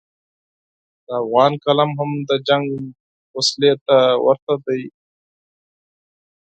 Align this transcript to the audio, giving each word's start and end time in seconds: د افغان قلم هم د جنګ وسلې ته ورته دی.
د 1.05 1.07
افغان 1.23 1.51
قلم 1.65 1.89
هم 1.99 2.11
د 2.29 2.31
جنګ 2.47 2.65
وسلې 3.35 3.73
ته 3.85 3.97
ورته 4.25 4.53
دی. 4.65 4.81